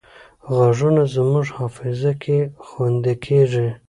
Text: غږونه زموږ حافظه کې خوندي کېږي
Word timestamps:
غږونه 0.55 1.03
زموږ 1.15 1.45
حافظه 1.57 2.11
کې 2.23 2.37
خوندي 2.65 3.13
کېږي 3.25 3.67